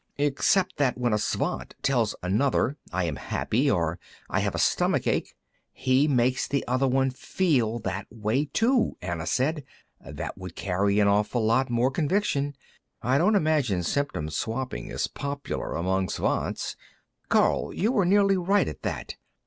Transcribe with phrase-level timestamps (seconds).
[0.17, 3.99] "Except that when a Svant tells another, 'I am happy,' or
[4.31, 5.35] 'I have a stomach ache,'
[5.71, 9.63] he makes the other one feel that way too," Anna said.
[10.03, 12.55] "That would carry an awful lot more conviction.
[13.03, 16.75] I don't imagine symptom swapping is popular among Svants.
[17.29, 17.71] Karl!
[17.71, 19.17] You were nearly right, at that.